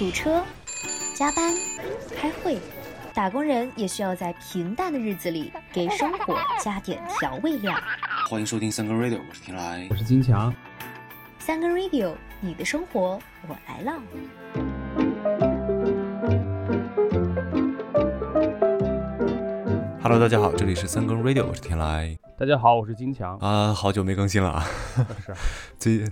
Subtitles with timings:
[0.00, 0.42] 堵车、
[1.14, 1.52] 加班、
[2.16, 2.56] 开会，
[3.12, 7.78] 打工人也需要在平淡的日子里给生活加点调味料。
[8.26, 9.94] 欢迎收听三根 radio，我是天来我。
[9.94, 10.54] 是金强。
[11.38, 13.92] 三根 radio，你的生活我来了。
[20.02, 22.16] Hello，大家好，这里是三根 radio，我是天来。
[22.40, 23.36] 大家好，我是金强。
[23.36, 24.64] 啊，好久没更新了啊，
[25.20, 25.34] 是，
[25.76, 26.04] 最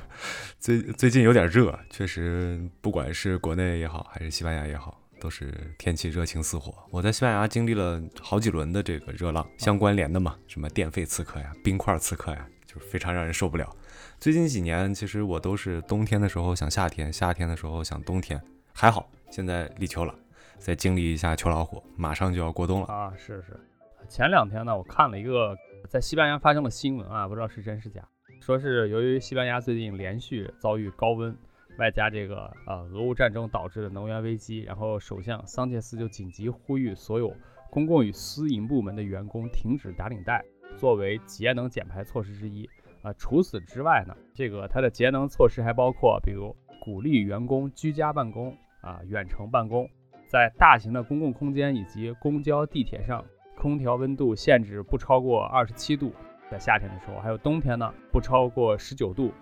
[0.58, 6.72] 最最近有点热，确实，不管是国内也好，还是西班牙也好，都是天气热情似火。
[6.90, 13.70] 我在西班牙经历了好几轮的这个热浪，相关联的嘛，什么电费刺客呀、冰块刺客呀，就是非常让人受不了。
[14.18, 20.14] 最近几年，其实我都是冬天的时候想夏天，夏天的时候想冬天，还好现在立秋了，
[20.58, 22.86] 再经历一下秋老虎，马上就要过冬了。
[22.86, 23.60] 啊，是是。
[24.06, 25.56] 前两天呢，我看了一个
[25.88, 28.02] 在西班牙发生的新闻啊，不知道是真是假，
[28.40, 31.36] 说是由于西班牙最近连续遭遇高温，
[31.78, 37.34] 外加这个呃俄乌战争导致的能源危机，然后首相桑切斯就紧急呼吁所有
[37.70, 40.42] 公共与私营部门的员工停止打领带，
[40.76, 42.68] 作为节能减排措施之一。
[43.02, 49.86] 啊，除此之外呢，这个它的节能措施还包括，比如鼓励员工居家办公啊、远程办公，
[50.26, 53.22] 在大型的公共空间以及公交、地铁上，
[53.56, 56.12] 空调温度限制不超过二十七度，
[56.50, 59.32] 在夏天的时候，还有冬天呢不超过十九度。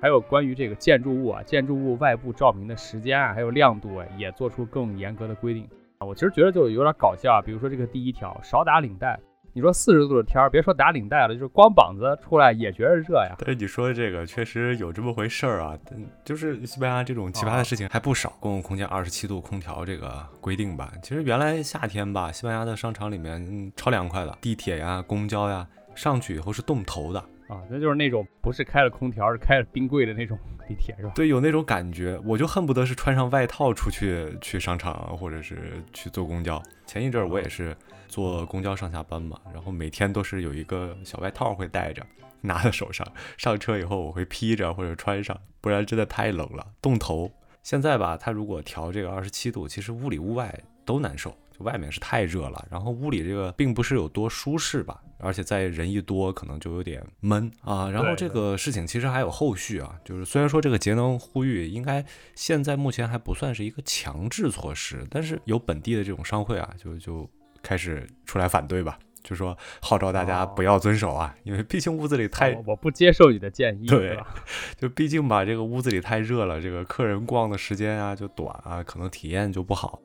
[0.00, 6.04] 还有关于这个建筑物啊，建筑物外部照明的时间啊，还有亮度啊，也做出更严格的规定啊。
[6.04, 9.20] 我其实觉得就有点搞笑啊，比如说这个第一条，少打领带。
[9.54, 13.34] 你说四十度的天儿，别说打领带了，就是光膀子出来也觉得热呀。
[13.38, 18.32] 但是你说的这个确实有这么回事儿啊，嗯就是西班牙这种奇葩的事情还不少。
[18.40, 27.22] 公共空间二十七度空调这个规定吧，其实原来夏天吧，西班牙的商场里面嗯超凉快的，地铁呀、公交呀，上去以后是冻头的。
[27.48, 31.12] 啊，那就是那种不是开了空调，是开了冰柜的那种地铁是吧？
[31.14, 36.62] 对，有那种感觉，我就恨不得是穿上外套出去去商场，或者是去坐公交。
[36.86, 37.76] 前一阵儿我也是
[38.12, 42.06] 坐公交上下班嘛，然后每天都是有一个小外套会带着，
[42.42, 43.06] 拿在手上。
[43.38, 47.32] 上车以后我会披着或者穿上，不然真的太冷了，冻头。
[47.62, 51.34] 现在吧，它如果调这个二十七度，其实屋里屋外都难受。
[51.56, 57.90] 就外面是太热了，然后屋里这个并不是有多舒适吧，而且在人一多，可能就有点闷啊。
[57.90, 62.02] 然后这个事情其实还有后续啊，就是虽然说这个节能呼吁应该
[62.34, 67.28] 现在目前还不算是一个强制措施，但是有本地的这种商会啊，就就
[67.62, 74.34] 开始出来反对吧，就说号召大家不要遵守啊，因为毕竟屋子里太我我不接受你的建议，对吧？
[74.76, 80.00] 就毕竟吧，这个屋子里太热了，这个客人逛的时间啊就短啊，可能体验就不好。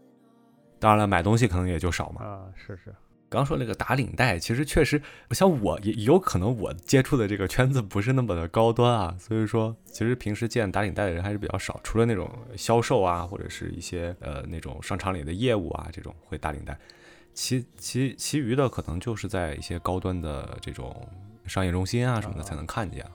[0.80, 2.24] 当然了，买东西可能也就少嘛。
[2.24, 2.94] 啊，是是，
[3.30, 5.02] 刚说那个打领带，其实确实，
[5.32, 16.78] 像我也有可能我接触的这个圈子不是那么的高端啊，所以说其实平时见打领带的人还是比较少，除了那种销售啊，或者是一些呃那种商场里的业务啊这种会打领带，
[17.38, 21.08] 其其其余的可能就是在一些高端的这种
[21.46, 23.06] 商业中心啊什么的才能看见。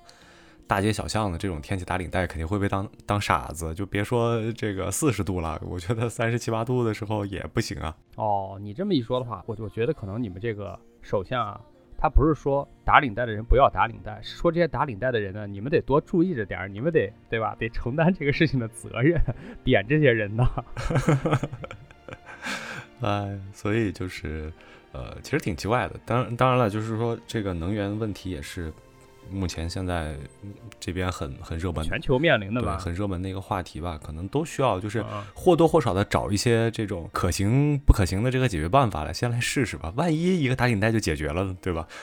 [0.65, 7.97] 大街小巷的这种天气打领带肯定会被当当傻子，就别说这个四十度了，我觉得三十七八度的时候也不行啊。
[8.15, 11.61] 哦，你这么一说的话，我我觉得可能你们这个首相啊，
[11.99, 17.57] 他不是说打领带的人不要打领带，是说这些打领带的人呢，你们得多注意着点儿，你们得对吧？
[17.59, 19.21] 得承担这个事情的责任，
[19.65, 20.49] 点这些人呢。
[23.03, 24.53] 哎，所以就是，
[24.93, 26.01] 呃，其实挺奇怪的。
[26.07, 28.73] 当然，当然了，就是说这个能源问题也是
[29.31, 32.79] 目前现在嗯这边很很热门，全球面临的对，吧？
[32.79, 33.99] 很热门的一个话题吧。
[34.03, 39.93] 可能都需要就是嗯或多或少的找一些这种可行不可行的这个解决办法来，先来试试吧。
[39.97, 41.87] 万一一个打领带就解决了呢，对吧？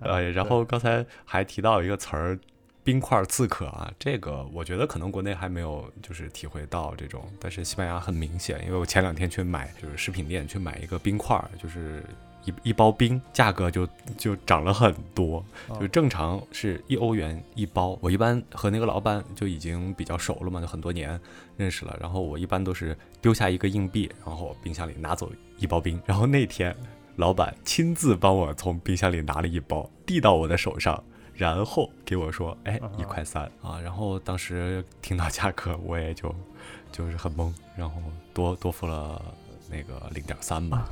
[0.00, 2.38] 呃，然后刚才还提到一个词儿，
[2.88, 12.02] 冰块刺客啊，这个我觉得可能国内还没有就是体会到这种，但是西班牙很明显，因为我前两天去买就是食品店去买一个冰块儿，就是
[12.46, 21.20] 一一包冰，价格就就涨了很多，哦就正常是一欧元一包，我一般和那个老板就已经比较熟了嘛，就很多年
[21.58, 26.74] 认识了，然后我一般都是丢下一个硬币，然后冰箱里拿走一包冰，然后那天
[27.16, 31.04] 老板亲自帮我从冰箱里拿了一包，递到我的手上，
[31.38, 36.34] 然后给我说：“哎啊，一块三啊！”然后当时听到价格，我也就
[36.90, 38.02] 就是很懵，然后
[38.34, 39.24] 多多付了
[39.70, 40.90] 那个零点三吧。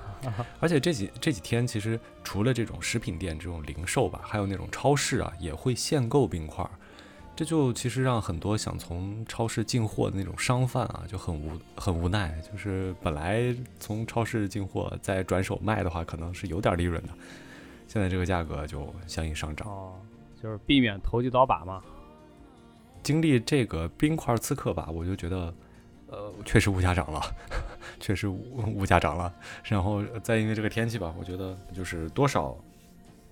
[0.60, 6.70] 而且这几这几天，其实除了这种食品店这种零售吧，还有那种超市啊，也会限购冰块儿。
[7.34, 12.32] 这就其实让很多想从超市进货的那种商贩啊，就很无很无奈。
[12.50, 17.08] 就是本来从超市进货再转手卖的话，可能是有点利润的，
[17.88, 19.66] 现在这个价格就相应上涨。
[20.46, 21.82] 就是避免投机倒把嘛。
[23.02, 25.52] 经历这个冰块刺客吧，我就觉得，
[26.06, 27.20] 呃，确实物价涨了，
[27.98, 29.34] 确实物物价涨了。
[29.64, 32.56] 然后再因为这个天气吧，我觉得就是多少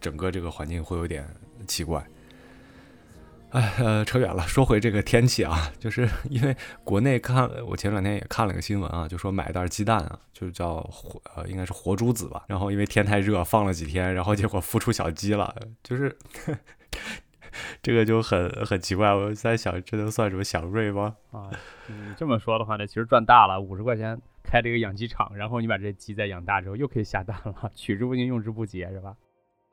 [0.01, 1.25] 整个这个环境会有点
[1.69, 2.05] 奇怪。
[3.51, 4.43] 哎，呃，扯远了。
[4.49, 12.45] 说回这个天气啊，就是 因为国内看，我前两天也看了个新闻啊，就说买袋鸡蛋啊，就叫活，呃，应该是活珠子吧。
[12.49, 16.17] 然后因为天太热，放了几天，然后结果孵出小鸡了，就是
[17.83, 19.15] 这个就很很奇怪。
[19.15, 21.17] 我在想，这能算什么祥瑞吗？
[21.31, 21.51] 啊，
[21.89, 29.17] 你这么说的话呢，其实赚大了，五十块钱开了一个养鸡场，然后你把这鸡再养大之后，又可以下蛋了，取之不尽，用之不竭，是吧？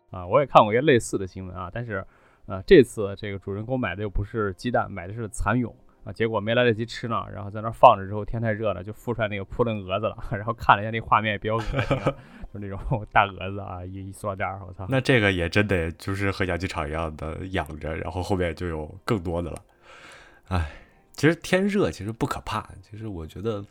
[0.09, 2.05] 啊，我也看过一个类似的新闻啊，但是。
[2.47, 11.97] 呃，这次这个主人公买的又不是鸡蛋，买的是蚕蛹啊，结果没来得及吃呢，然后在那儿放着之后，天太热了，就孵出来那个扑棱蛾子了， 然后看了一下那画面比较恶心，
[12.53, 12.79] 就那种
[13.11, 14.85] 大蛾子啊，一一塑料袋儿，我操！
[14.89, 19.57] 那这个也真得就是和养鸡场一样的养着，然后后面就有更多的了。
[20.47, 20.71] 哎，
[21.13, 23.63] 其实天热其实不可怕，其实我觉得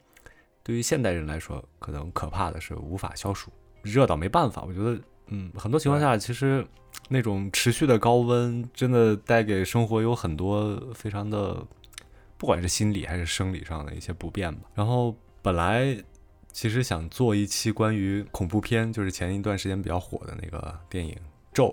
[0.62, 3.50] 对于现代人来说，可能可怕的是无法消暑，
[3.82, 4.62] 热到没办法。
[4.66, 6.64] 我觉得，嗯，很多情况下其实。
[7.08, 11.64] 那种持续的高温，真的带给生活有很多非常的，
[12.40, 14.70] 不管是心理还是生理上的一些不便吧。
[14.74, 15.94] 然后本来
[16.50, 21.14] 其实想做一期关于恐怖片，就是前一段时间比较火的那个电影
[21.52, 21.66] 《咒》。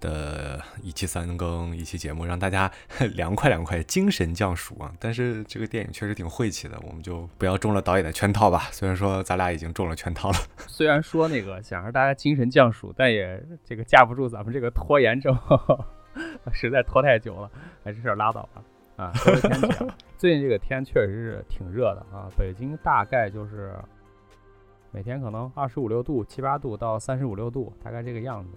[0.00, 2.70] 的一期三更一期节目，让大家
[3.16, 4.94] 凉快凉快，精神降暑啊！
[5.00, 8.68] 但是这个电影确实挺晦气的，我们就不要中了导演的圈套吧。
[8.70, 10.38] 虽然说咱俩已经中了圈套了，
[10.68, 15.36] 虽然说那个想让大家精神降暑，但也这个架不住咱们这个拖延症，
[16.54, 17.50] 实在拖太久了，
[17.82, 18.62] 还是拉倒吧。
[18.98, 19.86] 啊，说天气，
[20.18, 23.72] 最近这个天确实是挺热的啊，北京大概就是
[24.90, 28.50] 每天可能二十五六度、七八度到三十五六度，大概这个样子。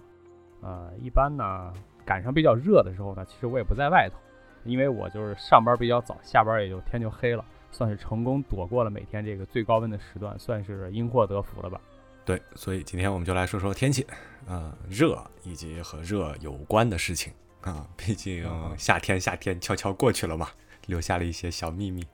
[0.60, 1.72] 呃，一般呢，
[2.04, 4.16] 赶上比较热的时候呢，其实我也不在外头，
[4.64, 11.80] 因为我就是上班比较早，下班也就天就黑了，算是成功躲过了每天这个最高温的时段，算是因祸得福了吧。
[12.24, 14.04] 对，所以今天我们就来说说天气，
[14.48, 18.44] 啊，热以及和热有关的事情啊，毕竟
[18.76, 20.50] 夏天夏天悄悄过去了嘛，
[20.86, 22.04] 留下了一些小秘密，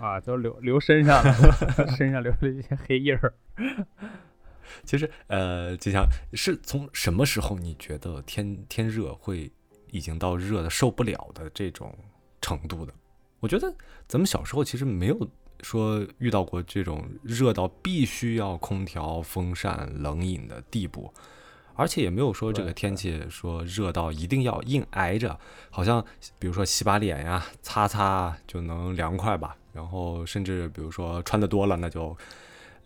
[0.00, 1.32] 啊，都留留身上了，
[1.96, 3.34] 身上留了一些黑印儿。
[4.84, 9.50] 其实，呃，就像是从什么时候你觉得天天热会
[9.90, 11.96] 已经到热的受不了的这种
[12.40, 12.92] 程度的？
[13.40, 13.72] 我觉得
[14.08, 15.30] 咱们小时候其实没有
[15.62, 21.12] 说遇到过这种热到必须要空调、风扇、冷饮的地步，
[21.76, 25.38] 而且也没有说这个天气说热到一定要硬挨着，
[25.70, 26.04] 好像
[26.38, 29.56] 比如说洗把脸呀、擦擦就能凉快吧。
[29.72, 32.16] 然后甚至比如说穿的多了，那就。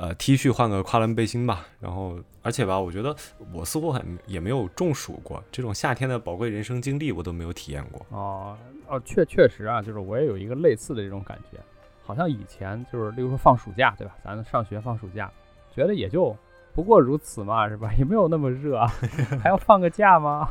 [0.03, 3.15] 呃，T 恤换个跨栏背心吧，然后而且吧，我觉得
[3.53, 8.07] 我似乎很也没有中暑过，这种夏天的宝贵人生经历我都没有体验过。
[8.09, 8.57] 哦
[8.89, 11.59] 哦，确确实啊，就是我也有一个类似的这种感觉，
[12.03, 14.15] 好像以前就是，例如说放暑假，对吧？
[14.25, 15.31] 咱上学放暑假，
[15.71, 16.35] 觉得也就
[16.75, 17.93] 不过如此嘛，是吧？
[17.99, 18.85] 也没有那么热，
[19.43, 20.49] 还要放个假吗？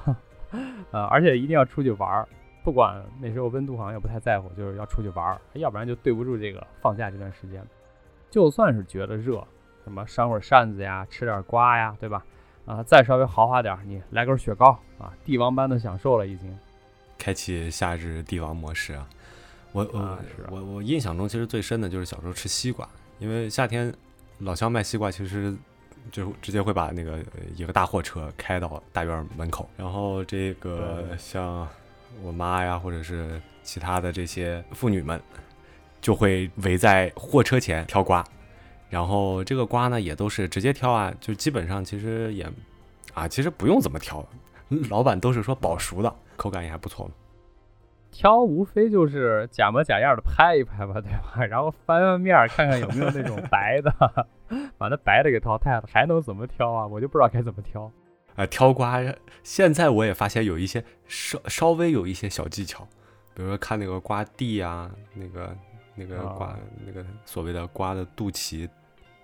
[0.91, 2.27] 呃，而且一定要出去玩儿，
[2.63, 7.63] 不管那时候温度好像也不太在乎，就是要出去玩儿，要不然就对不住这个放假这段时间。
[8.29, 9.45] 就算是觉得热，
[9.83, 12.23] 什么扇会儿扇子呀，吃点瓜呀，对吧？
[12.65, 16.55] 啊，再稍微豪华点，你来根雪糕啊，帝王般的享受了已经。
[17.17, 19.07] 开启夏日帝王模式啊！
[19.71, 20.19] 我我
[20.49, 22.87] 我我印象中其实最深的就是小时候吃西瓜，
[23.19, 23.93] 因为夏天
[24.39, 25.55] 老乡卖西瓜，其实
[26.11, 27.19] 就直接会把那个
[27.55, 31.67] 一个大货车开到大院门口，然后这个像
[32.21, 35.19] 我妈呀，或者是其他的这些妇女们。
[36.01, 38.23] 就会围在货车前挑瓜，
[38.89, 42.49] 然后这个瓜呢也都是直接挑啊，就基本上其实也
[43.13, 44.25] 啊，其实不用怎么挑，
[44.89, 47.11] 老板都是说保熟的，口感也还不错
[48.11, 51.45] 挑无非就是假模假样的拍一拍吧，对吧？
[51.45, 54.25] 然后翻翻面看看有没有那种白的，
[54.77, 56.87] 把那白的给淘汰了，还能怎么挑啊？
[56.87, 57.91] 我就不知道该怎么挑。
[58.35, 58.99] 啊，挑瓜
[59.43, 62.87] 现在我也发现有一些稍稍微有一些小技巧，
[63.33, 65.55] 比如说看那个瓜蒂啊，那个。
[65.95, 68.69] 那个瓜，那个所谓的瓜的肚脐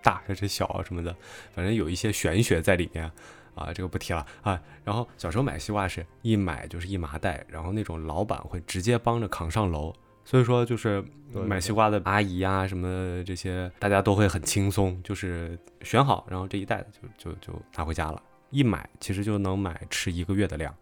[0.03, 1.15] 大还是小啊什么的，
[1.53, 3.09] 反正有一些玄学在里面
[3.53, 4.61] 啊，这个不提了啊。
[4.83, 11.01] 然后小时候买西瓜是一买就是一麻袋，然后那种老板会直接帮着扛上楼，所以说就是
[11.31, 16.83] 买西瓜的阿姨啊什么这些，大家都会很轻松，就是选好，然后这一袋
[17.17, 18.21] 就就就拿回家了。
[18.49, 20.73] 一买其实就能买吃一个月的量。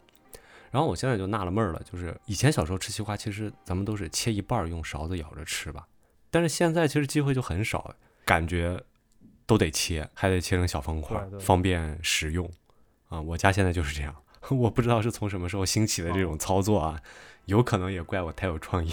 [0.71, 5.85] 然后我现在就纳了闷了，就是以前小时候吃西瓜，其实咱们都是切一半用勺子舀着吃吧，
[6.31, 7.93] 但是现在其实机会就很少，
[8.25, 8.81] 感觉
[9.45, 12.49] 都得切，还得切成小方块，方便食用
[13.09, 13.21] 啊。
[13.21, 14.15] 我家现在就是这样，
[14.49, 16.99] 我不知道是从什么时候兴起的这种操作啊，
[17.45, 18.91] 有可能也怪我太有创意。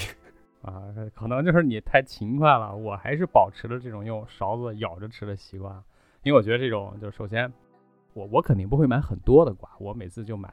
[0.62, 2.76] 啊，可能就是你太勤快了。
[2.76, 5.82] 我还是保持了这种用勺子舀着吃的习惯，
[6.22, 7.50] 因为我觉得这种就首先，
[8.12, 10.52] 我我肯定不会买很多的瓜，我每次就买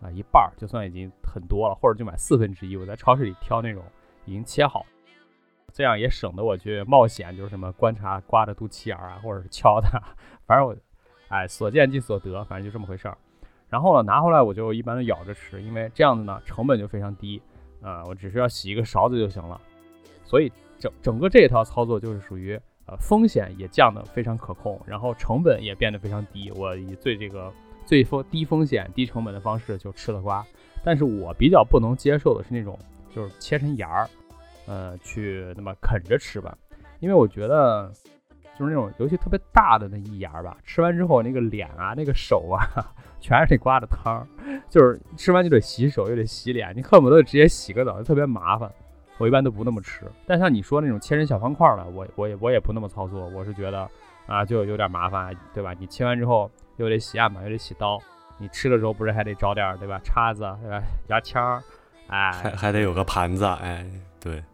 [0.00, 2.76] 啊一半儿，就算已经很多了，或者就买四分之一。
[2.76, 3.84] 我在超市里挑那种
[4.24, 4.84] 已经切好，
[5.72, 10.02] 这样也省得我去冒险，就是什么观察瓜的肚脐眼儿啊，或者是敲它，
[10.44, 10.76] 反正我
[11.28, 13.16] 哎所见即所得，反正就这么回事儿。
[13.68, 17.40] 然后呢，拿回来我就一般都舀着吃，因为这样子呢成本就非常低。
[17.86, 19.60] 啊，我只需要洗一个勺子就行了，
[20.24, 26.50] 所以整整个这一套操作就是属于呃风险也降得非常可控，然后成本也变得非常低。
[26.56, 27.52] 我以最这个
[27.84, 30.44] 最风低风险低成本的方式就吃了瓜，
[30.82, 32.76] 但是我比较不能接受的是那种
[33.14, 34.10] 就是切成芽儿，
[34.66, 36.58] 呃去那么啃着吃吧，
[36.98, 37.92] 因为我觉得
[38.58, 42.64] 就是那种尤其特别大的那一芽儿吧，吃完之后那个脸啊那个手啊。
[43.18, 44.26] 全是那瓜的汤儿，
[44.68, 48.70] 就是吃完就得洗手，又得洗脸，你恨不得直接洗个澡，就特别麻烦。
[49.18, 50.02] 我一般都不那么吃。
[50.26, 53.26] 但像你说那种切成小方块的，我我也我也不那么操作。
[53.30, 53.88] 我是觉得
[54.26, 55.72] 啊，就有点麻烦，对吧？
[55.78, 57.98] 你切完之后又得洗案板，又得洗刀，
[58.38, 59.98] 你吃的时候不是还得找点对吧？
[60.04, 60.82] 叉子对吧？
[61.08, 61.62] 牙签儿，
[62.08, 63.84] 哎，还还得有个盘子，哎，
[64.20, 64.44] 对。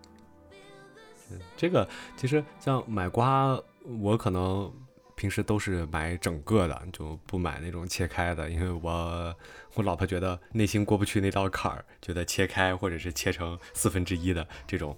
[1.56, 3.58] 这个其实像买瓜，
[4.00, 4.72] 我可能。
[5.14, 9.36] 平时都是买整个的，就不买那种切开的，因为我
[9.74, 14.96] 我老婆觉得内心过不去那道坎儿，觉得切开或者是切成四分之一的这种，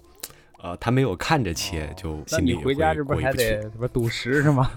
[0.63, 4.71] 呃，她没有看着切，就心里回家这不还得什么赌石是吗？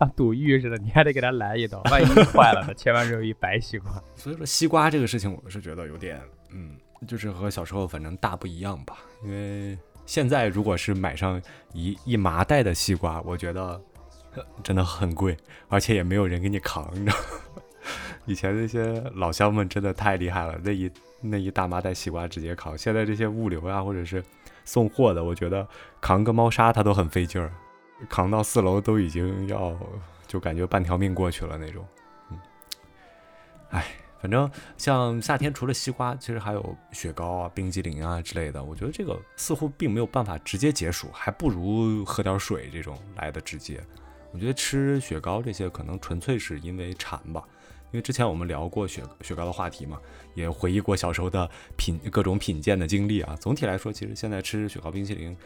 [0.00, 2.74] 像赌玉似的，你还得给他来一刀，万一坏了呢？
[2.74, 4.02] 切完之后一白西瓜。
[4.16, 8.98] 所以说西瓜这个事情，我是觉得有点，嗯，就是和小时候反正大不一样吧。
[9.22, 11.42] 因为现在如果是买上
[11.74, 13.78] 一一麻袋的西瓜，我觉得。
[14.62, 15.34] 真的很贵，
[15.66, 17.16] 而且也没有人给你扛，你知道。
[18.26, 20.90] 以前那些老乡们真的太厉害了，那一
[21.22, 22.76] 那一大麻袋西瓜直接扛。
[22.76, 24.22] 现在这些物流啊，或者是
[24.62, 25.66] 送货的，我觉得
[26.02, 27.50] 扛个猫砂它都很费劲儿，
[28.10, 29.74] 扛到四楼都已经要
[30.26, 31.82] 就感觉半条命过去了那种。
[32.30, 32.38] 嗯，
[33.70, 33.86] 哎，
[34.26, 38.60] 反正像夏天除了西瓜，其实还有雪糕啊、冰激凌啊之类的。
[38.60, 43.80] 我觉得这个似乎并没有办法直接解暑，还不如喝点水这种来的直接。
[44.32, 47.40] 我觉得吃雪糕这些可能纯粹是因为馋吧，
[47.92, 49.96] 因为之前我们聊过雪雪糕的话题嘛，
[50.34, 53.36] 也回忆过小时候的品各种品鉴的经历啊。
[53.40, 55.36] 总体来说，其实现在吃雪糕冰淇淋，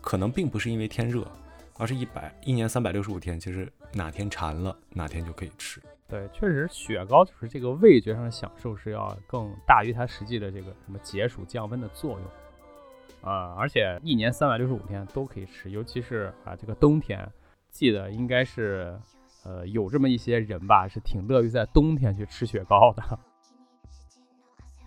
[0.00, 1.30] 可能并不是因为天热，
[1.76, 5.78] 而是一百一年三百六十五天，其实哪天馋了哪天就可以吃。
[6.10, 17.30] 对，确实雪糕就是这个味觉上的享受是要更大于它实际的这个什么解暑降温的作用啊，而且一年三百六十五天都可以吃，尤其是啊这个冬天。
[17.70, 18.98] 记得应该是，
[19.44, 23.18] 呃，有这么一些人吧，是挺乐于在冬天去吃雪糕的。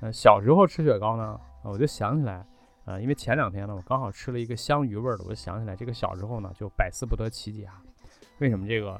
[0.01, 2.45] 呃，小时候吃雪糕呢，我就想起来，
[2.83, 7.81] 呃，因为前两天呢，我刚好吃了一个香芋味的，我就想起来这个小时候呢，就百思不得其解啊，
[8.39, 8.99] 为什么这个，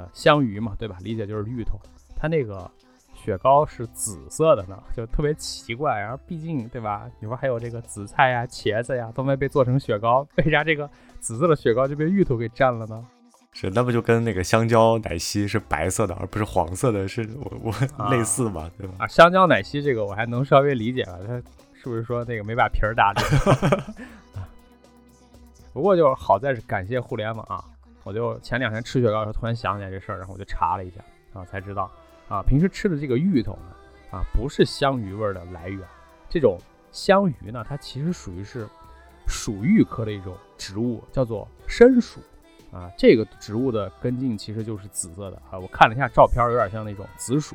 [0.00, 0.96] 呃，香芋嘛，对吧？
[1.00, 1.78] 理解就是芋头，
[2.16, 2.70] 它那个
[3.14, 5.98] 雪糕是紫色的呢，就特别奇怪。
[5.98, 7.08] 然后毕竟，对吧？
[7.20, 10.88] 你说还有这个紫菜呀、茄子呀，都没被做成雪糕，为啥这个？
[11.20, 13.06] 紫色的雪糕就被芋头给占了呢？
[13.52, 18.94] 是，那不就跟那个香蕉奶昔是白色的，而不是黄色的，是我我类似嘛，对吧？
[19.00, 21.34] 啊，香蕉奶昔这个我还能稍微理解了，它
[21.74, 23.24] 是不是说那个没把皮儿打掉？
[25.72, 27.62] 不过就是好在是感谢互联网啊，
[28.10, 31.00] 我就前两天吃雪糕的时候突然想起来这事儿，然后我就查了一下
[31.32, 31.90] 啊，才知道
[32.28, 33.72] 啊，平时吃的这个芋头呢
[34.10, 35.80] 啊，不是香芋味儿的来源，
[36.28, 36.58] 这种
[36.90, 38.68] 香芋呢，它其实属于是。
[39.32, 42.20] 鼠芋科的一种植物叫做参薯
[42.72, 45.56] 啊，这个植物的根茎其实就是紫色的啊。
[45.56, 47.54] 我看了一下照片，有点像那种紫薯。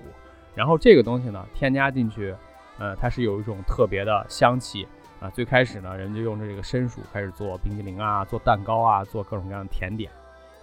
[0.54, 2.34] 然后这个东西呢，添加进去，
[2.78, 4.88] 呃，它是有一种特别的香气
[5.20, 5.30] 啊。
[5.32, 10.10] 最开始呢，人就用这个参薯开始做冰激凌啊，做蛋糕啊，做各种各样的甜点。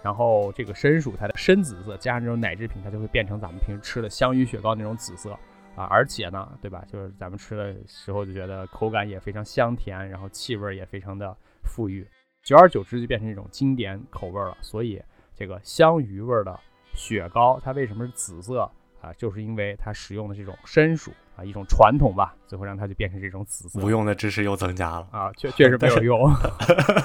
[0.03, 5.35] 然后这个参薯它的深紫色加上这种奶制品，它就会变成咱们平时吃的香芋雪糕那种紫色。
[5.75, 6.85] 啊，而且呢，对吧？
[6.87, 12.07] 就是咱们吃的时候就觉得口感也非常香甜，然后气味也非常的馥郁，
[12.43, 14.55] 久而久之就变成一种经典口味了。
[14.61, 15.01] 所以
[15.35, 16.59] 这个香芋味的
[16.93, 18.69] 雪糕，它为什么是紫色
[19.01, 19.11] 啊？
[19.17, 23.79] 就是因为它使用的这种参薯啊，一种传统吧，最后让它就变成这种紫色。
[23.81, 26.31] 无用的知识又增加了啊，确确实没有用。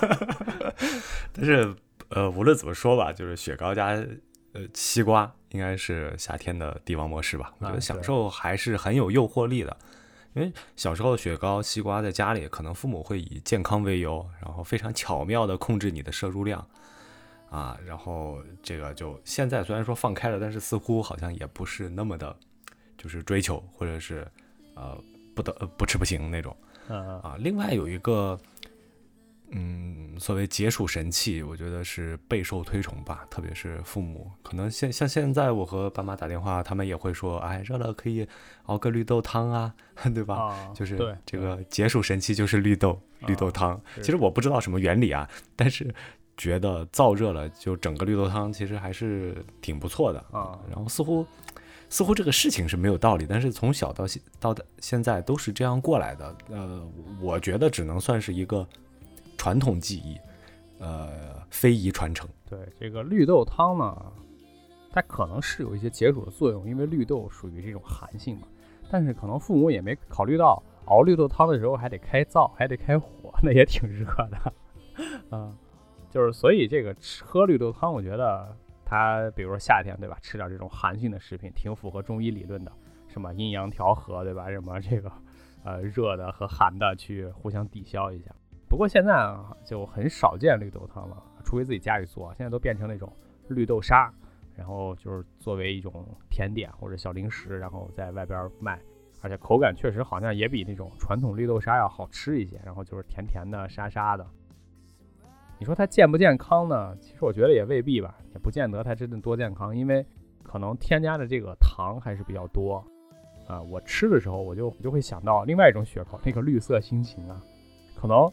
[1.32, 1.74] 但是
[2.10, 3.86] 呃，无论怎么说吧，就是雪糕加
[4.52, 5.32] 呃西瓜。
[5.50, 9.74] 应该是夏天的帝王模式吧，我觉得享受还是很有诱惑力的。
[10.34, 16.62] 因为小时候雪糕、西瓜在家里，可能父母会以健康为由，然后非常巧妙的控制你的摄入量
[17.48, 17.80] 啊。
[17.86, 22.36] 然后这个就现在虽然说放开了，但是似乎好像也不是那么的
[22.98, 24.30] 就是追求，或者是
[24.74, 25.02] 呃
[25.34, 26.54] 不得不吃不行那种
[26.88, 27.36] 嗯啊。
[27.38, 28.38] 另外有一个。
[29.50, 33.26] 嗯，所谓解暑神器，我觉得是备受推崇吧。
[33.30, 38.26] 特别是父母，可能现像现在我和爸妈打电话，他们也会说，哎，热了可以
[38.64, 39.74] 熬个绿豆汤啊，
[40.14, 40.34] 对吧？
[40.36, 43.80] 啊，就是这个解暑神器就是绿豆，绿豆汤。
[43.94, 45.94] 是其实我不知道什么原理啊，但是
[46.36, 51.26] 觉得燥热了就整个绿豆汤其实还是挺不错的啊然后似乎
[51.88, 56.36] 似乎这个事情是没有道理，但是从小到现到的现在都是这样过来的。
[56.50, 56.86] 呃，
[57.18, 58.68] 我觉得只能算是一个
[59.38, 60.18] 传统技艺，
[60.78, 62.28] 呃，非遗传承。
[62.46, 64.12] 对这个绿豆汤呢，
[64.92, 68.48] 它可能是有一些解暑的作用，因为绿豆属于这种寒性嘛。
[68.90, 74.52] 但是可能父母也没考虑到熬绿豆汤的时候还得开灶，还得开火，那也挺热的。
[75.30, 75.54] 啊，
[76.10, 82.72] 就是所以这个吃喝绿豆汤，我觉得它比如说夏天对吧，吃点这种寒性的食品，挺符合中医理论的，
[83.08, 84.50] 什么阴阳调和对吧？
[84.50, 85.12] 什么这个
[85.64, 88.34] 呃热的和寒的去互相抵消一下。
[88.68, 93.10] 不过现在啊，就很少见绿豆汤了，除非自己家里做，现在都变成那种
[93.48, 94.12] 绿豆沙，
[94.54, 98.78] 然后就是作为一种甜点或者小零食，然后在外边卖，
[99.22, 104.26] 而且口感确实好像也比那种传统绿豆沙要好吃一些，然后就是甜甜的、沙沙的。
[105.58, 106.94] 你说它健不健康呢？
[107.00, 110.06] 其实我觉得也未必吧，也不见得它真的多健康，因为
[110.42, 112.84] 可能添加的这个糖还是比较多。
[113.48, 117.42] 啊，我吃的时候我就我就会想到另外一种雪糕，那个绿色心情啊，
[117.96, 118.30] 可能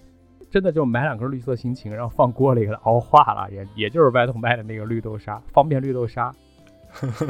[0.55, 6.33] 真的就买两根绿色心情，然后放锅里给它熬化了，也也就是外头卖的那个绿豆沙，方便绿豆沙。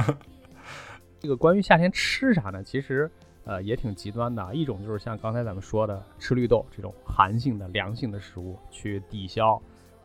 [1.20, 2.64] 这个关于夏天吃啥呢？
[2.64, 3.10] 其实
[3.44, 9.60] 呃也挺极端的，一种就是像刚才咱们说的吃绿豆这种寒性的凉性的食物，去抵消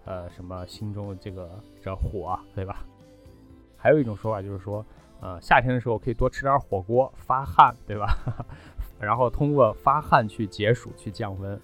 [0.06, 1.50] 呃什么心中的这个
[1.82, 2.86] 这火啊，对吧？
[3.76, 4.82] 还有一种说法就是说，
[5.20, 8.16] 呃夏天的时候可以多吃点火锅发汗，对吧？
[8.98, 11.60] 然后通过发汗去解暑去降温。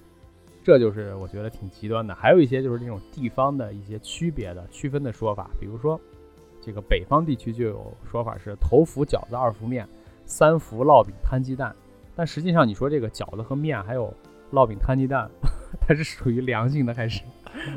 [0.67, 5.97] 这就是我觉得挺极端的，还有一些就是这种地方的一些区别的区分的说法，比如说
[6.61, 9.87] 这个北方地区就有说法是头伏饺子二伏面，
[10.25, 11.73] 三伏烙饼摊鸡蛋，
[12.17, 14.13] 但实际上你说这个饺子和面还有
[14.51, 15.31] 烙饼摊鸡蛋，
[15.79, 17.21] 它是属于凉性的还是？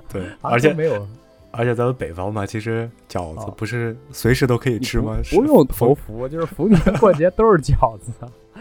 [0.08, 1.06] 对，而且没有
[1.52, 5.16] 而且咱们北方嘛，其实饺子哦不是随时都可以吃吗？
[5.30, 8.12] 不用头头伏，就是逢年过节都是饺子，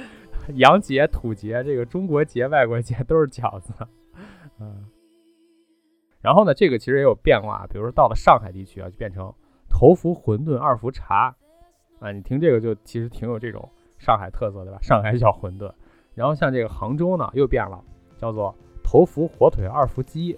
[0.53, 3.73] 洋节、土节，这个中国节、外国节都是饺子，
[4.59, 4.85] 嗯。
[6.21, 9.33] 然后呢，这个其实也有变化，比如说到了上海地区啊，就变成
[9.69, 11.33] 头伏馄饨，二伏茶，
[11.99, 14.79] 啊，你听这个就其实挺有这种上海特色，对吧？
[14.81, 15.71] 上海小馄饨。
[16.13, 17.81] 然后像这个杭州呢，又变了，
[18.17, 20.37] 叫做头伏火腿，二伏鸡。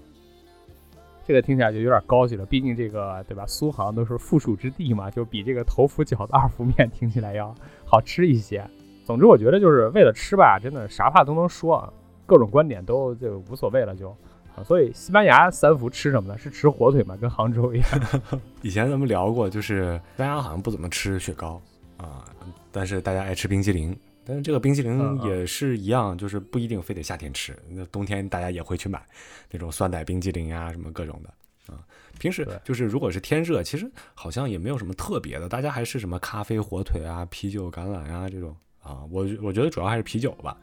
[1.24, 3.46] 这个听起来就有点高级了，毕竟这个对吧？
[3.48, 7.56] 苏杭都是富庶之地嘛，就比这个头伏饺子、二伏面听起来要
[7.86, 8.64] 好吃一些。
[9.04, 11.94] 总之，我觉得就是为了吃吧，真的啥话都能说，啊，
[12.26, 14.16] 各种观点都就无所谓了就。
[14.54, 16.38] 啊，所以西班牙三伏吃什么呢？
[16.38, 17.16] 是吃火腿吗？
[17.16, 17.88] 跟杭州一样。
[18.62, 21.62] 以前咱们聊过，就是西班牙好像不怎么吃雪糕
[21.96, 22.26] 啊，
[22.70, 23.98] 但是大家爱吃冰激凌。
[24.26, 29.02] 但是这个冰激凌也是一样，就是不一定非得夏天吃，那冬天大家也会去买
[29.50, 31.80] 那种酸奶冰激凌啊，什么各种的啊。
[32.20, 38.54] 平时就是如果是天热，其实好像也没有什么特别的，大家还是什么咖啡、火腿啊、啤酒、橄榄啊这种
[38.84, 39.00] 啊。
[39.10, 40.58] 我我觉得主要还是啤酒吧，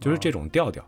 [0.00, 0.82] 就是这种调调。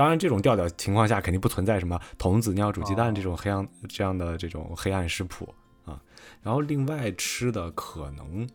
[0.00, 5.46] 当然，这种调调情况下肯定不存在什么童子尿煮鸡蛋这种黑暗、这样的这种黑暗食谱
[5.84, 6.00] 啊。
[6.42, 8.48] 然后另外吃的可能，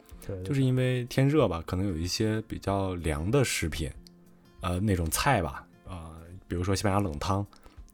[0.43, 3.88] 就是因为天热吧，可能有一些比较凉的食品，
[4.62, 7.45] 呃，那种菜吧，啊、比如说西班牙冷汤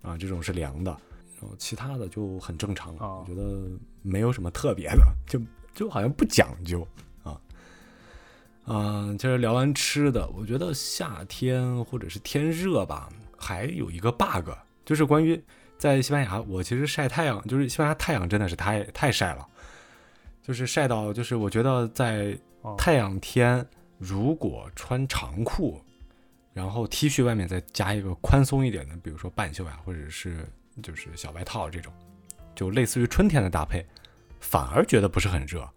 [0.02, 0.90] 啊、这种是凉的，
[1.42, 3.68] 然后其他的就很正常了，哦我觉得
[4.02, 5.38] 没有什么特别的， 就
[5.76, 6.88] 就好像不讲究
[7.22, 7.38] 啊。
[8.66, 13.10] 嗯、就是聊完吃的，我觉得夏天或者是天热吧，
[13.42, 14.52] 还有一个 bug，
[14.86, 15.42] 就是关于
[15.78, 19.48] 在西班牙，我其实晒太阳，就是西班牙太阳真的是太太晒了，
[20.44, 23.66] 就是晒到就是我觉得在哦太阳天，
[23.98, 25.82] 如果穿长裤，
[26.54, 30.48] 然后 T 恤外面再加一个宽松一点的，比如说半袖呀、或者是
[30.84, 31.92] 就是小外套这种，
[32.54, 33.86] 就类似于春天的搭配，
[34.40, 35.68] 反而觉得不是很热。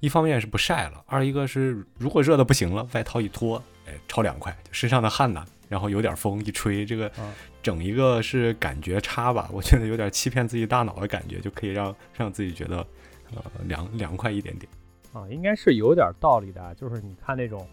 [0.00, 12.78] 一方面是不晒了，二一个是如果热的不行了，外套一脱，哎，超凉快，就身上的汗呐，然后有点风一吹，这个嗯整一个是感觉差吧， 我觉得有点欺骗自己大脑的感觉，就可以让让自己觉得
[13.34, 14.70] 呃凉凉快一点点。
[15.12, 16.74] 啊，应该是有点道理的。
[16.74, 17.66] 就是你看那种，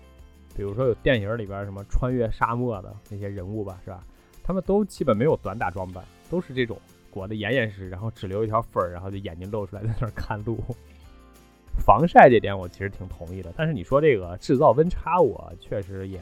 [0.56, 4.04] 比如说有电影里边什么穿越沙漠的那些人物吧，是吧？
[4.44, 10.64] 他们都基本没有短打装扮，都是这种裹得严严实，然后只留一条缝儿，然后就眼睛露出来在那儿看路。
[11.86, 16.22] 防晒这点我其实挺同意的，但是你说这个制造温差，我确实也，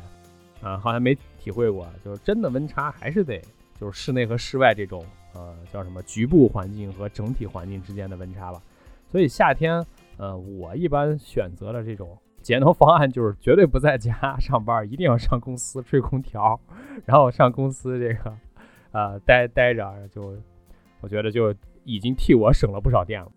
[0.61, 3.41] 啊，好像没体会过，就是真的温差还是得
[3.79, 8.61] 就是室内和室外这种，呃，叫什么局部环境和整体环境之间的温差吧。
[9.07, 9.83] 所以夏天，
[10.17, 16.59] 呃，我一般选择了这种节能方案，就是绝对不在家上班，一定要上公司吹空调，
[17.05, 18.37] 然后上公司这个，
[18.91, 20.37] 呃，待待着就，
[21.01, 23.31] 我觉得就已经替我省了不少电了。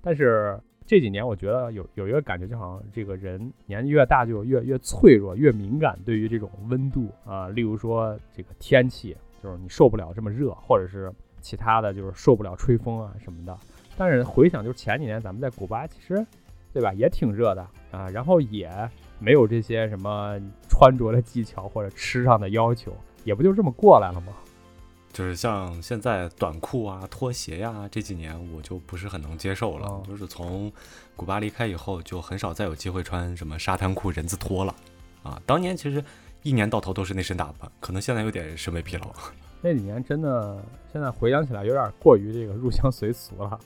[0.00, 0.58] 但是
[0.90, 11.08] 这几年，我觉得有有一个感觉，就好像这个人年纪越大，就越越脆弱、越敏感，对于这种温度啊，例如说这个天气，就是你受不了这么热，或者是
[11.40, 13.56] 其他的就是受不了吹风啊什么的。
[13.96, 16.26] 但是回想，就是前几年咱们在古巴，其实，
[16.72, 18.68] 对吧，也挺热的啊，然后也
[19.20, 20.36] 没有这些什么
[20.68, 24.32] 穿着的技巧或者吃上的要求，也不就这么过来了吗？
[25.12, 30.02] 就是像现在短裤啊、拖鞋呀，这几年我就不是很能接受了。
[30.06, 30.72] 就是从
[31.16, 34.74] 古巴离开以后，就很少再有机会穿什么沙滩裤、人字拖了。
[35.22, 36.02] 啊，当年其实
[36.42, 39.12] 一年到头都是那身打扮，可能现在有点审美疲劳。
[39.60, 43.58] 那几年真的，现在回想起来有点过于这个入乡随俗了。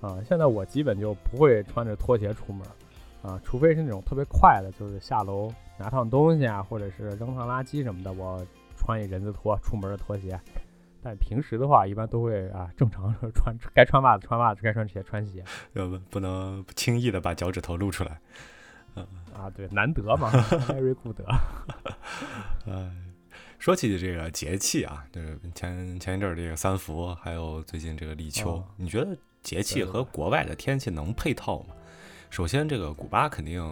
[0.00, 2.66] 啊，现在我基本就不会穿着拖鞋出门，
[3.22, 10.38] 啊，除非是那种特别快的，就是下楼拿趟东西啊，或者是扔趟垃圾什么的，我穿一人字拖出门的拖鞋。
[11.04, 18.18] 但平时的话，一般都会啊，正常穿，该穿袜子穿袜子，该穿鞋穿鞋，要不不能轻易的把脚趾头露出来。
[18.96, 20.30] 嗯啊，对，难得嘛，
[20.66, 21.20] very good。
[22.66, 22.90] 哎，
[23.58, 31.74] 说起这个节气啊，就是前前一阵儿这个三伏，还有最近这个立秋，你觉得节气和国外的天气能配套吗？
[32.30, 33.62] 首先，这个古巴肯定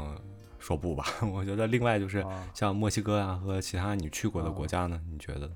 [0.58, 1.06] 说不吧。
[1.32, 5.50] 我觉得另外就是像墨西哥啊和其他你去过的国家呢，你觉得？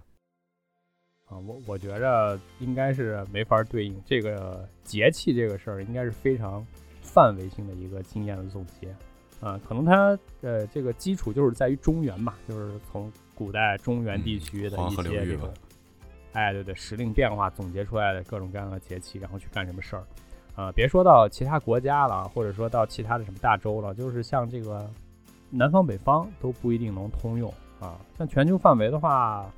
[1.28, 6.64] 啊，我我觉着应该是没法对应这个节气这个事儿，应该是非常
[7.02, 8.94] 范围性的一个经验的总结。
[9.40, 15.52] 啊，可能它呃这个基础就是在于中原嘛，就是从古代中原地区的一些这种，
[16.32, 20.04] 哎对对，时令变化总结出来的各种各样的节气，然后去干什么事儿。
[20.54, 24.88] 啊，别说到其他国家了，或者说到其他的什么大洲了，就是像这个
[25.50, 28.00] 南方北方都不一定能通用啊。
[28.16, 29.52] 像全球范围的话。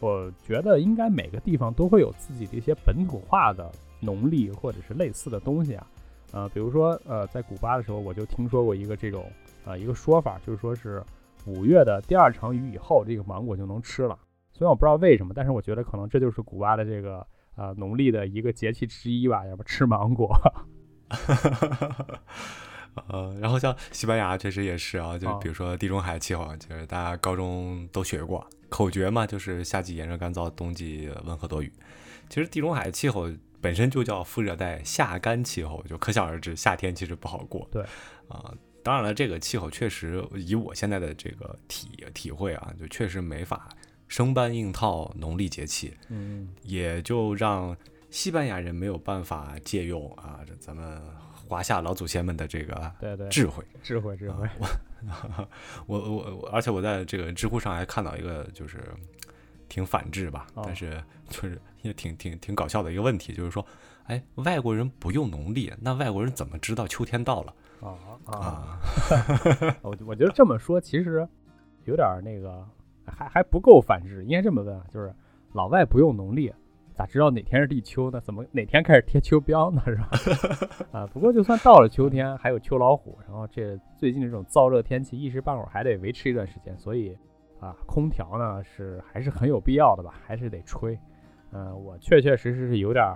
[0.00, 5.86] 我觉得应该每个地方都会有自己的一些本土化的农历或者是类似的东西啊，
[6.32, 9.30] 呃，比如说呃，在古巴的时候我就听说过一个这种
[9.64, 11.02] 呃一个说法，就是说是
[11.46, 14.16] 五月的第二场雨以后，这个芒果就能吃了。
[14.52, 20.30] 虽然我不知道为什么，但是我觉得可能这就是古巴的这个呃农历的一个节气之一吧，要不吃芒果。
[23.08, 28.44] 呃，然后像西班牙确实也是啊，就比如说地中海气候，就是大家高中都学过。
[28.68, 31.72] 口诀嘛，就是夏季炎热干燥，冬季温和多雨。
[32.28, 37.66] 其实地中海气候本身就叫副热带夏干气候，就可想而知，夏天其实不好过。
[37.72, 37.82] 对，
[38.28, 43.68] 啊，当然了，这个气候确实以我现在的这个体体会啊，就确实没法
[44.06, 45.96] 生搬硬套农历节气。
[46.08, 47.76] 嗯，也就让
[48.10, 51.02] 西班牙人没有办法借用啊，这咱们
[51.48, 54.46] 华夏老祖先们的这个对对智慧智慧智慧。
[54.58, 54.66] 我
[55.86, 58.78] 我我，而且我在这个知乎上还看到一个，就是
[59.68, 63.64] 挺反制吧，但是就是也挺挺挺搞笑的一个问题，就是说，
[64.04, 67.54] 哎，外国人不用农历，那外国人怎么知道秋天到了？
[67.80, 67.94] 啊
[68.26, 68.80] 啊！
[69.82, 71.26] 我我觉得这么说其实
[71.84, 72.66] 有点那个，
[73.06, 75.14] 还还不够反制，应该这么问啊，就是
[75.52, 76.52] 老外不用农历。
[76.98, 78.20] 咋知道哪天是立秋呢？
[78.20, 79.80] 怎么哪天开始贴秋膘呢？
[79.86, 80.10] 是吧？
[80.90, 87.16] 啊，不过就算到了秋天，还有秋老虎，然后这最近这种燥热天气，一时半会儿还得维持一段时间，所以
[87.60, 90.12] 啊，空调呢是还是很有必要的吧？
[90.26, 90.98] 还是得吹。
[91.52, 93.06] 嗯，我确确实实是有点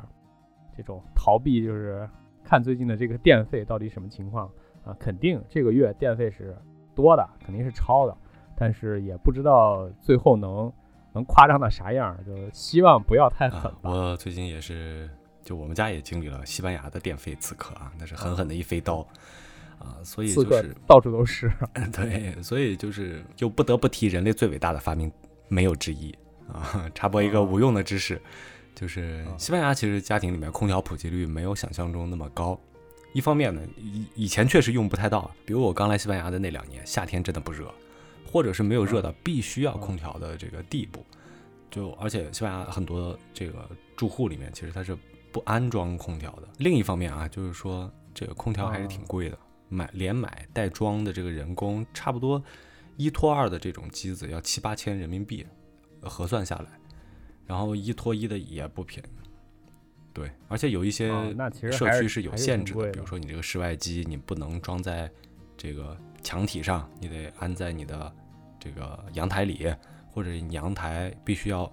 [0.77, 2.09] 这种逃避，就是
[2.45, 4.49] 看最近的这个电费到底什么情况
[4.85, 4.95] 啊？
[4.97, 6.57] 肯定这个月电费是
[6.95, 8.17] 多的，肯定是超的，
[8.55, 10.73] 但是也不知道最后能。
[11.13, 12.17] 能夸张到啥样？
[12.27, 13.91] 就希望不要太狠吧。
[13.91, 15.09] 我最近也是，
[15.45, 19.07] 就我们家也经历了西班牙的电费刺客啊，那是狠狠的一飞刀
[19.79, 21.53] 啊，所以就是到处都是。
[21.93, 25.11] 对，所以就是就不得不提人类最伟大的发明，
[25.49, 26.15] 没有之一
[26.53, 26.91] 啊。
[26.95, 28.21] 插播一个无用的知识，
[28.75, 32.59] 就是西班牙其实家庭里面空调普及率没有想象中那么高。
[33.13, 37.71] 一方面呢，以以前确实用不太到，比如我刚来西班牙的那两年，夏天真的不热。
[38.31, 41.05] 或者是没有热到必须要空调的这个地步，
[41.71, 44.97] 就而且西班牙很多这个住户里面其实它是
[45.31, 46.49] 不安装空调的。
[46.59, 52.43] 另一方面啊，就是说这个空调还是挺贵的，买连买带装的这个人工差不多
[52.97, 55.47] 一拖二的这种机子要七八千人民币，
[56.03, 56.79] 核算下来，
[57.47, 59.09] 然后一拖一的也不便宜。
[60.15, 61.09] 对，而且有一些
[61.71, 62.91] 社区是有限制的。
[62.91, 65.11] 比如说你这个室外机你不能装在
[65.57, 68.11] 这个墙体上，你得安在你的
[68.59, 69.73] 这个阳台里，
[70.13, 71.71] 或者你阳台必须要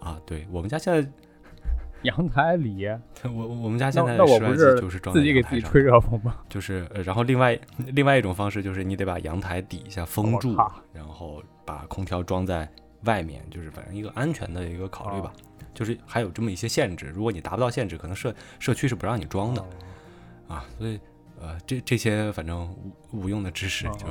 [0.00, 1.08] 啊，对我们家现在
[2.02, 2.86] 阳台里，
[3.24, 6.36] 我我我们家现那在室外机那我不是就是装自己给自己吹热风吗？
[6.48, 10.56] 就是，呃然后另外另外一种方式就是你得把阳台底下封住，
[10.92, 12.66] 然后把空调装在
[13.04, 15.32] 外面，就是反正一个安全的一个考虑吧。
[15.72, 19.66] 就是还有这么一些限制，如果你达不到限制，可能社社区是不让你装的、哦
[20.56, 20.64] 啊。
[20.78, 20.98] 所以
[21.40, 22.70] 呃，这这些反正
[23.12, 24.06] 无无用的知识就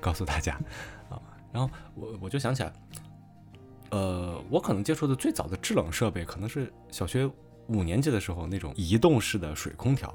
[0.00, 0.54] 告诉大家
[1.08, 1.20] 啊。
[1.52, 2.72] 然后我我就想起来，
[3.90, 7.30] 呃，我可能接触的最早的制冷设备可能是小学
[7.68, 10.12] 五年级的时候那种移动式的水空调，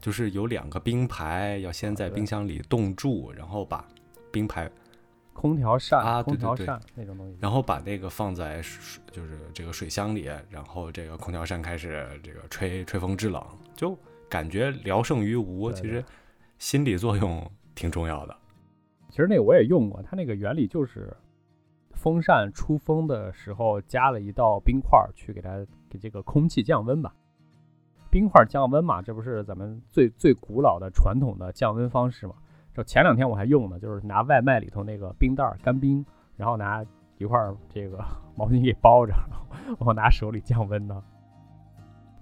[0.00, 3.86] 就是有两个冰排，要先在冰箱里冻住，然后把
[4.32, 4.70] 冰排，
[5.32, 7.36] 空调扇啊空调扇那种东西。
[7.40, 13.44] 然后把那个放在水，就是这个水箱里，然后这个空调扇开始这个吹吹风制冷，
[13.76, 13.96] 就
[14.28, 15.70] 感觉聊胜于无。
[15.72, 16.04] 其实
[16.58, 18.36] 心理作用挺重要的。
[19.08, 21.16] 其实那个我也用过，它那个原理就是
[21.92, 27.14] 风扇出风的时候加了一道冰块儿去给它给这个空气降温吧。
[28.10, 32.34] 冰块降温嘛，这不是咱们最最古老的传统的降温方式嘛？
[32.74, 36.04] 就前两天我还用呢，就是拿外卖里头那个冰袋儿干冰，
[36.36, 36.84] 然后拿
[37.18, 37.98] 一块儿这个
[38.36, 39.12] 毛巾给包着，
[39.66, 41.02] 然后 拿手里降温呢。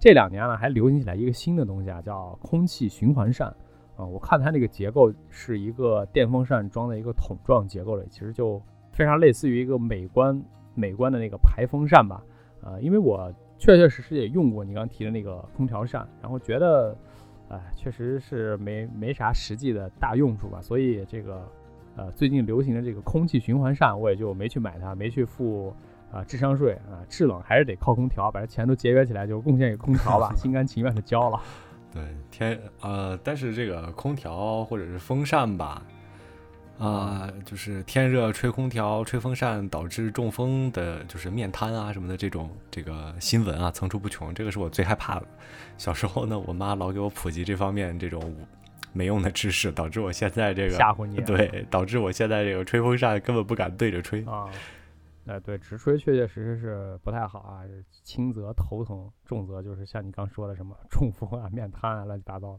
[0.07, 3.53] 这两年呢，还流行起来一个新的东西啊，叫空气循环扇。
[3.97, 8.61] 啊、我看它那个结构是一个电风扇装在一个桶状结构里，其实就
[8.93, 10.41] 非常类似于一个美观
[10.75, 12.23] 美观的那个排风扇吧。
[12.61, 16.97] 呃，因为我确确实实也用过你刚提的那个空调扇，然后觉得，
[17.49, 21.45] 哎、确实是没没啥实际的大用处吧，所以这个
[21.97, 25.73] 呃最近流行的这个空气循环扇，我也就没去买它，没去付
[26.11, 31.41] 啊、智商税啊、制冷还是得靠空调，把这钱都节约起来，就贡献给空调吧， 心甘情愿的交了。
[31.93, 35.81] 对，天呃，但是这个空调或者是风扇吧，
[36.77, 45.25] 啊、就是天热吹空调、吹风扇导致中风的，就是面瘫啊什么的这种这个新闻啊层出不穷，这个是我最害怕的。
[45.77, 48.35] 小时候呢，我妈老给我普及这方面这种
[48.93, 51.19] 没用的知识，导致我现在这个吓唬你。
[51.21, 54.23] 对，导致我现在这个吹风扇根本不敢对着吹。
[54.25, 54.45] 啊，
[55.27, 57.63] 哎，对，直吹确确实实是不太好啊，
[58.03, 62.57] 轻则头疼，重则就是像你刚说的什么中风啊、面瘫啊，乱七八糟。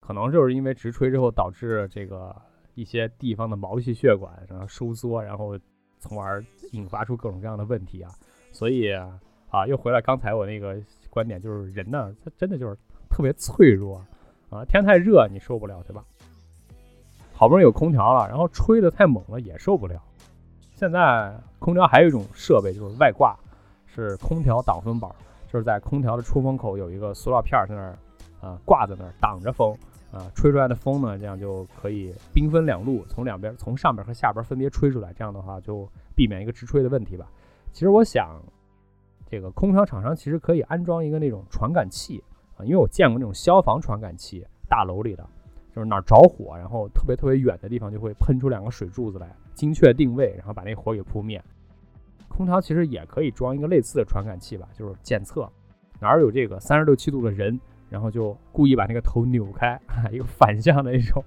[0.00, 2.34] 可能就是因为直吹之后导致这个
[2.74, 5.56] 一些地方的毛细血管然后收缩，然后
[5.98, 8.10] 从而引发出各种各样的问题啊。
[8.50, 10.76] 所以啊，又回来刚才我那个
[11.08, 12.76] 观点，就是人呢，他真的就是
[13.08, 14.04] 特别脆弱
[14.50, 16.04] 啊，天太热你受不了，对吧？
[17.32, 20.02] 好不容易有空调了，然后吹得太猛了也受不了。
[20.76, 23.34] 现在空调还有一种设备，就是外挂，
[23.86, 25.10] 是空调挡风板，
[25.50, 27.96] 就是在空调的出风口有一个塑料片在那儿，
[28.42, 29.74] 啊、挂在那儿挡着风，
[30.12, 37.26] 啊、吹出来的风呢，这样就可以兵分两路，从两边从上边和下边分别吹出来，这样的话就避免一个直吹的问题吧。
[37.72, 38.38] 其实我想，
[39.30, 42.22] 这个空调厂商其实可以安装一个那种传感器
[42.58, 45.26] 啊，因为我见过那种消防传感器，大楼里的，
[45.76, 51.44] 就是哪儿着火，然后特别特别远的地方就会喷出两个水柱子来，精确定位，然后把那火给扑灭。
[52.28, 55.46] 空调其实也可以装一个类似的传感器吧，就是检测
[56.00, 57.60] 哪儿有这个三十六七度的人，
[57.90, 59.78] 然后就故意把那个头扭开，
[60.10, 61.22] 一个反向的一种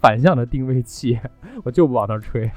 [0.00, 1.16] 反向的定位器，
[1.62, 2.50] 我就不往那儿吹。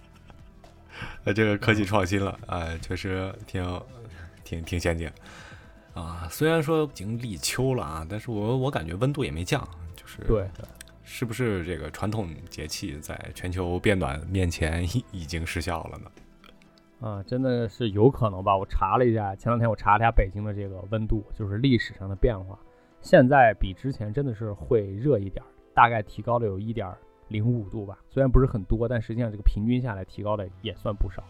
[1.24, 3.82] 那，这个科技创新了，啊，确实挺
[4.44, 5.10] 挺挺先进
[5.94, 6.28] 啊。
[6.30, 9.66] 虽然说已经立秋了啊，但是我我感觉温度也没降，
[10.10, 10.48] 是对，
[11.04, 16.10] 是不是这个传统节气在全球变暖面前 已已经失效了呢？
[17.00, 18.56] 啊，真的是有可能吧？
[18.56, 22.58] 我查了一下，前两天我查了一下北京的这个温度，就是历史上的变化，
[23.00, 26.92] 现在比之前真的是会热一点儿，大概提高了有一点
[27.28, 31.22] 零五度吧，虽然不是很多，但实际上这个平均下来提高的也算不少。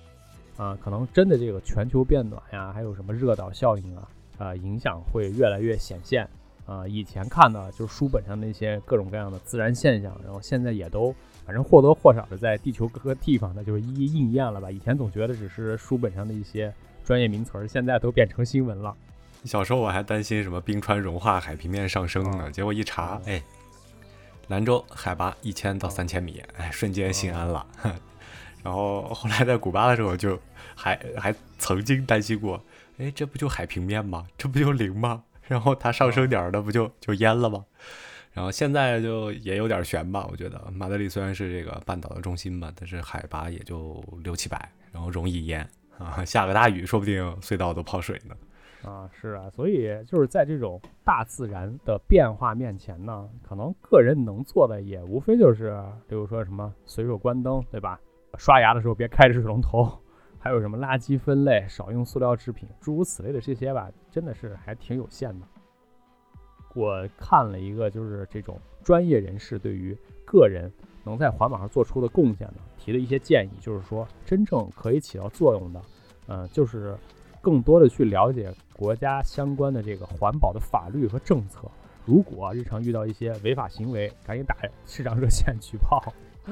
[0.56, 6.28] 啊，可能真的这个全球变暖呀，还有什么热岛效应啊，啊，影响会越来越显现。
[6.70, 11.12] 啊，以前看的就是书本上那些各种各样的自然现象，然后现在也都
[11.44, 14.70] 反正或多或少的在地球各个地方呢，就是一一应验了吧。
[14.70, 16.72] 以前总觉得只是书本上的一些
[17.04, 18.94] 专业名词儿，现在都变成新闻了。
[19.42, 23.42] 小时候我还担心什么冰川融化、海平面上升呢，结果一查，哎，
[24.46, 27.66] 兰州海拔一千到三千米，哎，瞬间心安了。
[28.62, 30.38] 然后后来在古巴的时候就
[30.76, 32.62] 还还曾经担心过，
[32.98, 34.24] 哎，这不就海平面吗？
[34.38, 35.24] 这不就零吗？
[35.50, 37.64] 然后它上升点儿的不就就淹了吗？
[38.32, 48.36] 然后现在就也有点悬吧，我觉得马德里虽然是这个半岛的中心吧，但是海拔也就六七百，然后容易淹啊，下个大雨说不定隧道都泡水呢。
[48.88, 55.76] 啊，是啊，所以就是在这种大自然的变化面前呢，可能个人能做的也无非就是，
[56.08, 57.98] 比如说什么随手关灯，对吧？
[58.38, 59.90] 刷牙的时候别开着水龙头，
[60.42, 65.46] 还有什么垃圾分类，少用塑料制品，诸如此类的这些吧，真的是还挺有限的。
[66.74, 70.72] 我看了一个，就是这种专业人士对于个人
[71.04, 75.82] 能在环保上做出的贡献呢，提的一些建议，就是说真正可以起到作用的，
[76.28, 76.96] 嗯，就是
[77.42, 81.70] 更多的去了解国家相关的这个环保的法律和政策。
[82.06, 86.02] 如果日常遇到一些违法行为，赶紧打市长热线举报。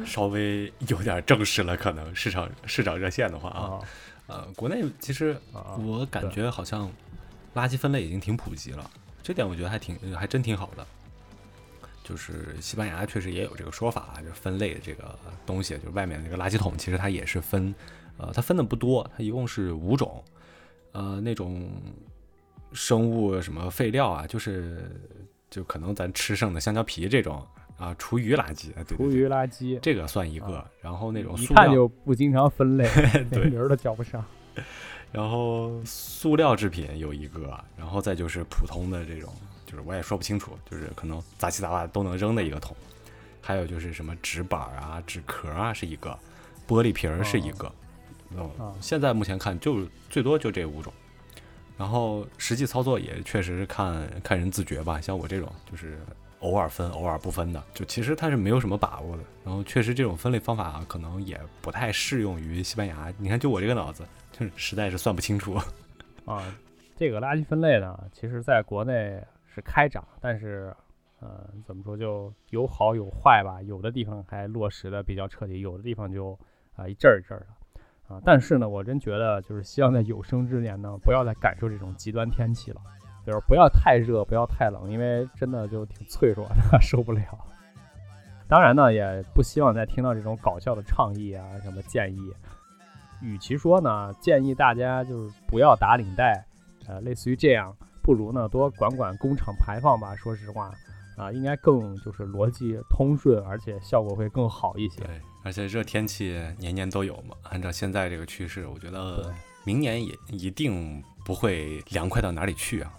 [0.05, 3.81] 稍微有点正式了，可能市场市场热线的话啊，
[4.27, 6.91] 呃，国内其实我感觉好像
[7.55, 8.91] 垃圾分类已经挺普及了，
[9.23, 10.87] 这点我觉得还挺还真挺好的。
[12.05, 17.75] 就是西班牙确实也有这个说法，就分类的这个东西，就是外面那个垃圾桶，其实它也是分，
[18.17, 20.25] 呃，它分的不多，它一共是五种，
[20.93, 21.71] 呃，那种
[22.73, 24.91] 生物什么废料啊，就是
[25.51, 27.47] 就可能咱吃剩的香蕉皮这种。
[27.79, 32.91] 啊，厨余垃圾，厨余垃圾这个算一个，然后那种一看就不经常分类，
[33.31, 34.23] 连 名儿都叫不上。
[35.13, 39.33] 然后塑料制品有一个，然后再就是普通的这种，
[39.65, 42.77] 就是我也说不清楚，就是可能杂七杂八都能扔的一个桶。
[43.41, 46.19] 还有就是什么纸板啊、纸壳啊是一个，
[46.67, 47.73] 玻璃瓶儿是一个。
[48.37, 50.93] 哦，现在目前看就最多就这五种，
[51.79, 55.97] 然后实际操作也确实看看人自觉吧，像我这种就是。
[56.41, 59.23] 偶尔分，偶尔不分的，就其实他是没有什么把握的。
[59.45, 63.13] 然后确实这种分类方法可能也不太适用于西班牙。
[63.19, 65.55] 你看，就我这个脑子，就是实在是算不清楚
[66.25, 66.55] 啊。
[66.97, 70.75] 这个垃圾分类呢，其实在国内是开展，但是，
[71.21, 73.63] 呃，怎么说就有好有坏吧。
[73.63, 76.39] 有的地方还落实的比较彻底，有的地方就
[76.77, 78.21] 啊一阵儿一阵儿的啊。
[78.25, 82.81] 但是呢，我真觉得就是希望在有生之年呢，不要再感受这种极端天气了。
[83.29, 87.23] 就是不要太热，不要太冷，因为真的就挺脆弱的， 受不了。
[88.49, 92.33] 当然呢，也不希望再听到这种搞笑的倡议啊，什么建议。
[93.21, 96.43] 与其说呢，建议大家就是不要打领带，
[96.87, 100.17] 呃，类似于这样，不如呢多管管工厂排放吧。
[100.17, 100.73] 说实话，
[101.19, 105.03] 啊，应该更就是逻辑通顺，而且效果会更好一些。
[105.03, 107.37] 对，而且热天气年年都有嘛。
[107.43, 109.31] 按照现在这个趋势，我觉得
[109.65, 112.91] 明年也一定不会凉快到哪里去啊。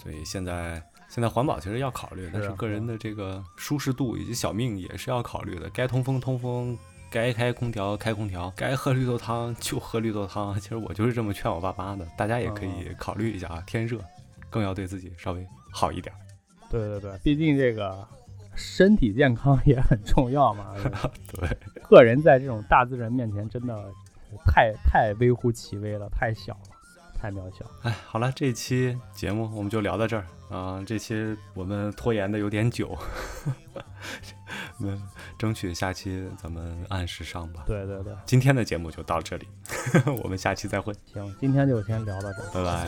[0.00, 5.68] 所以现在现在环保其实要考虑，但是个人的这个舒适度以及小命也是要考虑的。
[5.70, 6.78] 该通风通风，
[7.10, 10.54] 该开空调开空调，该喝绿豆汤就喝绿豆汤。
[10.60, 13.60] 其实我就是这么劝我爸妈的，大家也可以考虑一下啊。
[13.66, 13.98] 天热，
[14.48, 16.14] 更要对自己稍微好一点。
[16.70, 18.06] 对对对，毕竟这个
[18.54, 20.74] 身体健康也很重要嘛。
[21.32, 21.48] 对，
[21.88, 23.90] 个人在这种大自然面前真的
[24.44, 26.77] 太太微乎其微了，太小了。
[27.20, 30.80] 太渺小，哎，好了，这期节目我们就聊到这儿啊。
[30.86, 32.96] 这期我们拖延的有点久，
[34.78, 34.96] 那
[35.36, 37.64] 争取下期咱们按时上吧。
[37.66, 39.48] 对对对，今天的节目就到这里，
[40.22, 40.94] 我们下期再会。
[41.12, 42.86] 行，今天就先聊到这，拜拜。